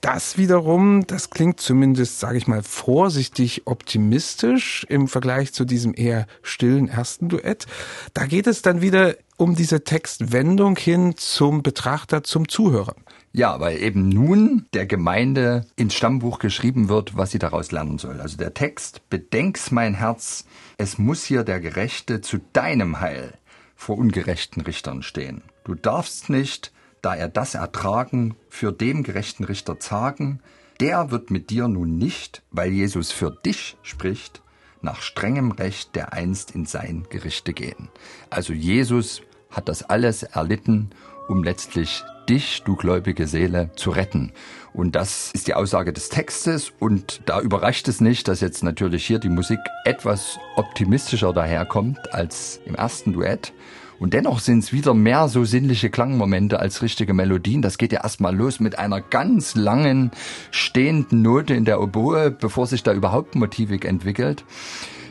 Das 0.00 0.38
wiederum, 0.38 1.06
das 1.06 1.28
klingt 1.28 1.60
zumindest, 1.60 2.20
sage 2.20 2.38
ich 2.38 2.46
mal, 2.46 2.62
vorsichtig 2.62 3.66
optimistisch 3.66 4.86
im 4.88 5.08
Vergleich 5.08 5.52
zu 5.52 5.66
diesem 5.66 5.92
eher 5.94 6.26
stillen 6.40 6.88
ersten 6.88 7.28
Duett. 7.28 7.66
Da 8.14 8.24
geht 8.24 8.46
es 8.46 8.62
dann 8.62 8.80
wieder 8.80 9.14
um 9.36 9.56
diese 9.56 9.84
Textwendung 9.84 10.76
hin 10.76 11.18
zum 11.18 11.62
Betrachter, 11.62 12.24
zum 12.24 12.48
Zuhörer. 12.48 12.94
Ja, 13.36 13.60
weil 13.60 13.82
eben 13.82 14.08
nun 14.08 14.64
der 14.72 14.86
Gemeinde 14.86 15.66
ins 15.76 15.92
Stammbuch 15.94 16.38
geschrieben 16.38 16.88
wird, 16.88 17.18
was 17.18 17.32
sie 17.32 17.38
daraus 17.38 17.70
lernen 17.70 17.98
soll. 17.98 18.18
Also 18.18 18.38
der 18.38 18.54
Text, 18.54 19.10
bedenk's 19.10 19.70
mein 19.70 19.92
Herz, 19.92 20.46
es 20.78 20.96
muss 20.96 21.22
hier 21.22 21.44
der 21.44 21.60
Gerechte 21.60 22.22
zu 22.22 22.38
deinem 22.54 22.98
Heil 23.00 23.34
vor 23.74 23.98
ungerechten 23.98 24.62
Richtern 24.62 25.02
stehen. 25.02 25.42
Du 25.64 25.74
darfst 25.74 26.30
nicht, 26.30 26.72
da 27.02 27.14
er 27.14 27.28
das 27.28 27.54
ertragen, 27.54 28.36
für 28.48 28.72
dem 28.72 29.02
gerechten 29.02 29.44
Richter 29.44 29.78
zagen, 29.78 30.40
der 30.80 31.10
wird 31.10 31.30
mit 31.30 31.50
dir 31.50 31.68
nun 31.68 31.98
nicht, 31.98 32.42
weil 32.52 32.72
Jesus 32.72 33.12
für 33.12 33.30
dich 33.30 33.76
spricht, 33.82 34.40
nach 34.80 35.02
strengem 35.02 35.50
Recht 35.50 35.94
der 35.94 36.14
einst 36.14 36.52
in 36.52 36.64
sein 36.64 37.04
Gerichte 37.10 37.52
gehen. 37.52 37.90
Also 38.30 38.54
Jesus 38.54 39.20
hat 39.50 39.68
das 39.68 39.82
alles 39.82 40.22
erlitten, 40.22 40.88
um 41.28 41.42
letztlich 41.42 42.04
dich, 42.28 42.62
du 42.64 42.76
gläubige 42.76 43.26
Seele, 43.26 43.70
zu 43.76 43.90
retten. 43.90 44.32
Und 44.72 44.94
das 44.94 45.30
ist 45.32 45.46
die 45.46 45.54
Aussage 45.54 45.92
des 45.92 46.08
Textes 46.08 46.72
und 46.78 47.22
da 47.26 47.40
überrascht 47.40 47.88
es 47.88 48.00
nicht, 48.00 48.28
dass 48.28 48.40
jetzt 48.40 48.62
natürlich 48.62 49.06
hier 49.06 49.18
die 49.18 49.30
Musik 49.30 49.58
etwas 49.84 50.38
optimistischer 50.56 51.32
daherkommt 51.32 52.12
als 52.12 52.60
im 52.66 52.74
ersten 52.74 53.12
Duett. 53.12 53.52
Und 53.98 54.12
dennoch 54.12 54.40
sind 54.40 54.58
es 54.58 54.72
wieder 54.74 54.92
mehr 54.92 55.28
so 55.28 55.44
sinnliche 55.44 55.88
Klangmomente 55.88 56.60
als 56.60 56.82
richtige 56.82 57.14
Melodien. 57.14 57.62
Das 57.62 57.78
geht 57.78 57.92
ja 57.92 58.02
erstmal 58.02 58.36
los 58.36 58.60
mit 58.60 58.78
einer 58.78 59.00
ganz 59.00 59.54
langen 59.54 60.10
stehenden 60.50 61.22
Note 61.22 61.54
in 61.54 61.64
der 61.64 61.80
Oboe, 61.80 62.30
bevor 62.30 62.66
sich 62.66 62.82
da 62.82 62.92
überhaupt 62.92 63.34
Motivik 63.34 63.86
entwickelt. 63.86 64.44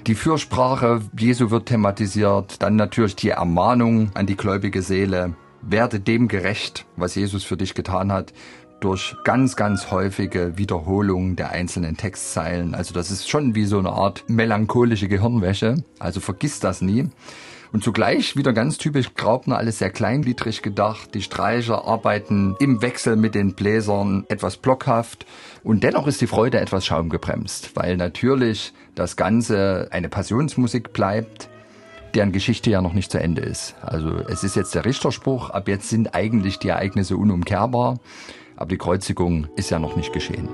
Die 0.06 0.14
Fürsprache 0.14 1.02
Jesu 1.18 1.50
wird 1.50 1.66
thematisiert, 1.66 2.62
dann 2.62 2.76
natürlich 2.76 3.16
die 3.16 3.30
Ermahnung 3.30 4.12
an 4.14 4.28
die 4.28 4.38
gläubige 4.38 4.84
Seele, 4.84 5.34
werde 5.66 6.00
dem 6.00 6.28
gerecht, 6.28 6.86
was 6.96 7.16
Jesus 7.16 7.44
für 7.44 7.58
dich 7.58 7.74
getan 7.74 8.12
hat, 8.12 8.34
durch 8.80 9.16
ganz, 9.24 9.56
ganz 9.56 9.90
häufige 9.90 10.58
Wiederholungen 10.58 11.36
der 11.36 11.50
einzelnen 11.52 11.98
Textzeilen. 11.98 12.76
Also 12.76 12.94
das 12.94 13.10
ist 13.10 13.30
schon 13.30 13.56
wie 13.56 13.66
so 13.66 13.80
eine 13.80 13.92
Art 13.92 14.26
melancholische 14.28 15.08
Gehirnwäsche. 15.08 15.84
Also 16.00 16.20
vergiss 16.20 16.60
das 16.60 16.82
nie. 16.82 17.10
Und 17.72 17.84
zugleich 17.84 18.38
wieder 18.38 18.54
ganz 18.54 18.78
typisch 18.78 19.16
Graupner, 19.16 19.58
alles 19.58 19.80
sehr 19.80 19.90
kleingliedrig 19.90 20.62
gedacht. 20.62 21.14
Die 21.14 21.22
Streicher 21.22 21.86
arbeiten 21.86 22.56
im 22.60 22.82
Wechsel 22.82 23.16
mit 23.16 23.36
den 23.36 23.54
Bläsern 23.54 24.26
etwas 24.30 24.58
blockhaft. 24.58 25.26
Und 25.64 25.84
dennoch 25.84 26.08
ist 26.08 26.22
die 26.22 26.28
Freude 26.28 26.60
etwas 26.60 26.86
schaumgebremst, 26.86 27.76
weil 27.76 27.98
natürlich 27.98 28.72
das 28.94 29.16
Ganze 29.16 29.90
eine 29.92 30.10
Passionsmusik 30.10 30.94
bleibt 30.94 31.50
deren 32.16 32.32
Geschichte 32.32 32.70
ja 32.70 32.82
noch 32.82 32.94
nicht 32.94 33.12
zu 33.12 33.20
Ende 33.20 33.42
ist. 33.42 33.76
Also 33.82 34.18
es 34.30 34.44
ist 34.44 34.56
jetzt 34.56 34.74
der 34.74 34.86
Richterspruch, 34.86 35.50
ab 35.50 35.68
jetzt 35.68 35.90
sind 35.90 36.16
eigentlich 36.16 36.60
die 36.60 36.70
Ereignisse 36.70 37.18
unumkehrbar. 37.18 38.00
Aber 38.56 38.70
die 38.70 38.78
Kreuzigung 38.78 39.48
ist 39.56 39.70
ja 39.70 39.80
noch 39.80 39.96
nicht 39.96 40.14
geschehen. 40.14 40.48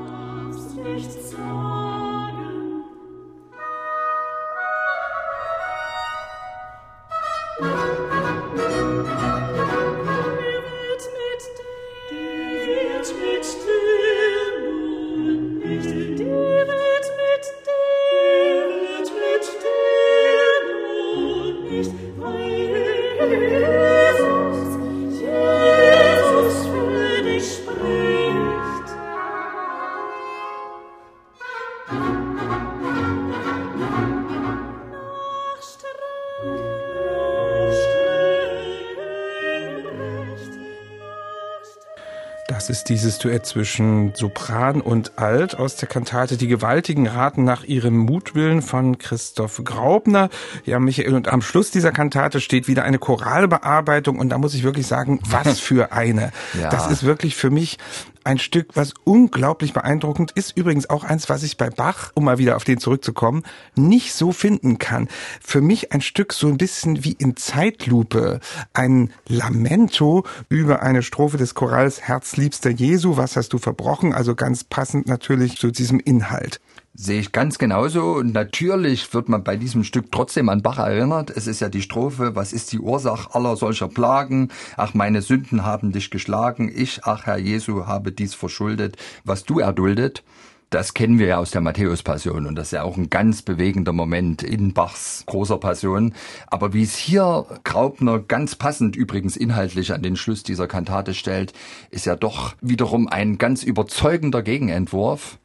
Dieses 42.92 43.20
Duett 43.20 43.46
zwischen 43.46 44.14
Sopran 44.16 44.82
und 44.82 45.18
Alt 45.18 45.58
aus 45.58 45.78
der 45.78 45.88
Kantate 45.88 46.36
Die 46.36 46.48
gewaltigen 46.48 47.08
Raten 47.08 47.46
nach 47.46 47.64
ihrem 47.64 47.98
Mutwillen 47.98 48.62
von 48.62 48.98
Christoph 48.98 49.62
Graubner. 49.64 50.30
Ja, 50.66 50.78
Michael, 50.78 51.14
und 51.14 51.30
am 51.30 51.42
Schluss 51.42 51.72
dieser 51.72 51.94
Kantate 51.94 52.42
steht 52.42 52.68
wieder 52.68 52.84
eine 52.84 53.00
Choralbearbeitung 53.00 54.20
und 54.20 54.28
da 54.28 54.38
muss 54.38 54.54
ich 54.56 54.64
wirklich 54.64 54.88
sagen, 54.88 55.22
was 55.30 55.60
für 55.62 55.94
eine. 55.94 56.34
ja. 56.60 56.68
Das 56.68 56.92
ist 56.92 57.04
wirklich 57.04 57.38
für 57.38 57.50
mich 57.50 57.78
ein 58.24 58.38
Stück, 58.38 58.76
was 58.76 58.94
unglaublich 59.04 59.74
beeindruckend 59.74 60.32
ist. 60.32 60.56
Übrigens 60.58 60.90
auch 60.90 61.04
eins, 61.04 61.30
was 61.30 61.44
ich 61.44 61.58
bei 61.58 61.70
Bach, 61.70 62.12
um 62.16 62.26
mal 62.26 62.38
wieder 62.38 62.56
auf 62.56 62.64
den 62.64 62.80
zurückzukommen, 62.80 63.44
nicht 63.76 64.14
so 64.14 64.32
finden 64.32 64.78
kann. 64.78 65.08
Für 65.42 65.62
mich 65.62 65.92
ein 65.92 66.02
Stück 66.02 66.34
so 66.34 66.48
ein 66.48 66.58
bisschen 66.58 67.04
wie 67.04 67.14
in 67.14 67.36
Zeitlupe. 67.36 68.40
Ein 68.74 69.12
Lamento 69.28 70.26
über 70.50 70.82
eine 70.82 71.04
Strophe 71.04 71.38
des 71.38 71.56
Chorals 71.56 72.02
Herzliebster 72.02 72.70
Jesu. 72.70 73.18
Was 73.18 73.36
hast 73.36 73.54
du 73.54 73.58
verbrochen? 73.58 74.14
Also 74.14 74.36
ganz 74.36 74.64
passend 74.64 75.08
natürlich 75.08 75.58
zu 75.58 75.72
diesem 75.72 76.00
Inhalt. 76.00 76.60
Sehe 76.94 77.22
ich 77.22 77.32
ganz 77.32 77.58
genauso. 77.58 78.16
Und 78.16 78.34
natürlich 78.34 79.14
wird 79.14 79.30
man 79.30 79.44
bei 79.44 79.56
diesem 79.56 79.86
Stück 79.86 80.12
trotzdem 80.12 80.50
an 80.50 80.62
Bach 80.62 80.78
erinnert. 80.78 81.30
Es 81.30 81.48
ist 81.48 81.62
ja 81.62 81.70
die 81.70 81.82
Strophe, 81.82 82.36
was 82.36 82.52
ist 82.52 82.74
die 82.74 82.80
Ursache 82.80 83.34
aller 83.34 83.56
solcher 83.56 83.88
Plagen? 83.88 84.50
Ach, 84.76 84.94
meine 84.94 85.22
Sünden 85.22 85.64
haben 85.64 85.94
dich 85.94 86.12
geschlagen. 86.12 86.70
Ich, 86.74 87.02
ach 87.04 87.26
Herr 87.26 87.38
Jesu, 87.38 87.86
habe 87.86 88.12
dies 88.12 88.36
verschuldet, 88.36 88.98
was 89.24 89.46
du 89.46 89.60
erduldet. 89.60 90.24
Das 90.70 90.94
kennen 90.94 91.20
wir 91.20 91.28
ja 91.28 91.38
aus 91.38 91.52
der 91.52 91.60
Matthäus-Passion 91.60 92.46
und 92.46 92.56
das 92.56 92.68
ist 92.68 92.72
ja 92.72 92.84
auch 92.84 92.96
ein 92.96 93.10
ganz 93.10 93.42
bewegender 93.42 93.92
Moment 93.92 94.42
in 94.42 94.74
Bachs 94.74 95.26
großer 95.26 95.58
Passion. 95.58 96.14
Aber 96.48 96.72
wie 96.72 96.84
es 96.84 96.96
hier 96.96 97.46
Graupner 97.66 98.20
ganz 98.20 98.56
passend 98.56 98.96
übrigens 98.96 99.36
inhaltlich 99.36 99.94
an 99.94 100.02
den 100.02 100.16
Schluss 100.16 100.44
dieser 100.44 100.68
Kantate 100.68 101.14
stellt, 101.14 101.52
ist 101.90 102.06
ja 102.06 102.16
doch 102.16 102.56
wiederum 102.62 103.10
ein 103.10 103.38
ganz 103.38 103.64
überzeugender 103.64 104.44
Gegenentwurf 104.44 105.40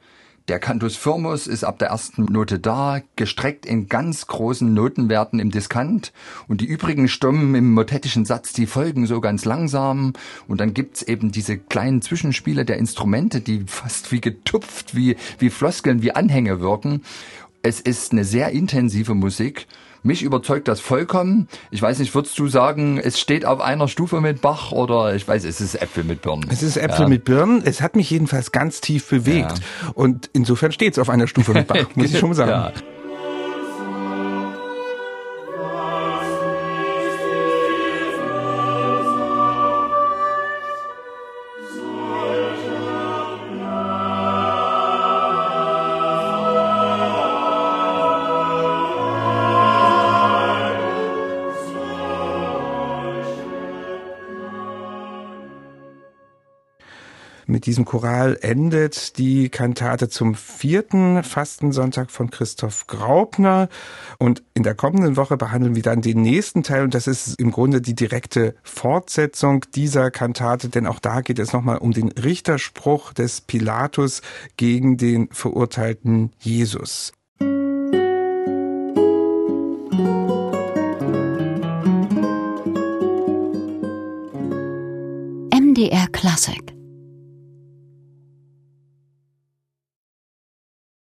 der 0.48 0.60
Cantus 0.60 0.96
firmus 0.96 1.48
ist 1.48 1.64
ab 1.64 1.80
der 1.80 1.88
ersten 1.88 2.24
Note 2.26 2.60
da, 2.60 3.00
gestreckt 3.16 3.66
in 3.66 3.88
ganz 3.88 4.28
großen 4.28 4.72
Notenwerten 4.72 5.40
im 5.40 5.50
Diskant. 5.50 6.12
Und 6.46 6.60
die 6.60 6.66
übrigen 6.66 7.08
Stimmen 7.08 7.54
im 7.56 7.72
motettischen 7.72 8.24
Satz, 8.24 8.52
die 8.52 8.66
folgen 8.66 9.06
so 9.06 9.20
ganz 9.20 9.44
langsam. 9.44 10.12
Und 10.46 10.60
dann 10.60 10.72
gibt's 10.72 11.02
eben 11.02 11.32
diese 11.32 11.58
kleinen 11.58 12.00
Zwischenspiele 12.00 12.64
der 12.64 12.76
Instrumente, 12.76 13.40
die 13.40 13.64
fast 13.66 14.12
wie 14.12 14.20
getupft, 14.20 14.94
wie, 14.94 15.16
wie 15.38 15.50
Floskeln, 15.50 16.02
wie 16.02 16.12
Anhänge 16.12 16.60
wirken. 16.60 17.02
Es 17.62 17.80
ist 17.80 18.12
eine 18.12 18.24
sehr 18.24 18.50
intensive 18.50 19.14
Musik 19.14 19.66
mich 20.06 20.22
überzeugt 20.22 20.68
das 20.68 20.80
vollkommen. 20.80 21.48
Ich 21.70 21.82
weiß 21.82 21.98
nicht, 21.98 22.14
würdest 22.14 22.38
du 22.38 22.48
sagen, 22.48 22.98
es 22.98 23.20
steht 23.20 23.44
auf 23.44 23.60
einer 23.60 23.88
Stufe 23.88 24.20
mit 24.20 24.40
Bach 24.40 24.72
oder 24.72 25.14
ich 25.14 25.26
weiß, 25.26 25.44
es 25.44 25.60
ist 25.60 25.74
Äpfel 25.74 26.04
mit 26.04 26.22
Birnen. 26.22 26.46
Es 26.50 26.62
ist 26.62 26.76
Äpfel 26.76 27.02
ja. 27.02 27.08
mit 27.08 27.24
Birnen. 27.24 27.62
Es 27.64 27.80
hat 27.80 27.96
mich 27.96 28.10
jedenfalls 28.10 28.52
ganz 28.52 28.80
tief 28.80 29.08
bewegt. 29.08 29.58
Ja. 29.58 29.92
Und 29.94 30.30
insofern 30.32 30.72
steht 30.72 30.92
es 30.94 30.98
auf 30.98 31.10
einer 31.10 31.26
Stufe 31.26 31.52
mit 31.52 31.66
Bach, 31.66 31.86
muss 31.94 32.12
ich 32.12 32.18
schon 32.18 32.34
sagen. 32.34 32.50
Ja. 32.50 32.95
Mit 57.48 57.66
diesem 57.66 57.84
Choral 57.84 58.36
endet 58.40 59.18
die 59.18 59.50
Kantate 59.50 60.08
zum 60.08 60.34
vierten 60.34 61.22
Fastensonntag 61.22 62.10
von 62.10 62.28
Christoph 62.28 62.88
Graupner. 62.88 63.68
Und 64.18 64.42
in 64.54 64.64
der 64.64 64.74
kommenden 64.74 65.16
Woche 65.16 65.36
behandeln 65.36 65.76
wir 65.76 65.82
dann 65.82 66.02
den 66.02 66.22
nächsten 66.22 66.64
Teil. 66.64 66.82
Und 66.82 66.94
das 66.94 67.06
ist 67.06 67.38
im 67.38 67.52
Grunde 67.52 67.80
die 67.80 67.94
direkte 67.94 68.56
Fortsetzung 68.64 69.64
dieser 69.76 70.10
Kantate. 70.10 70.68
Denn 70.68 70.88
auch 70.88 70.98
da 70.98 71.20
geht 71.20 71.38
es 71.38 71.52
nochmal 71.52 71.78
um 71.78 71.92
den 71.92 72.10
Richterspruch 72.10 73.12
des 73.12 73.40
Pilatus 73.42 74.22
gegen 74.56 74.96
den 74.96 75.28
verurteilten 75.30 76.32
Jesus. 76.40 77.12
MDR 85.52 86.08
Classic 86.10 86.75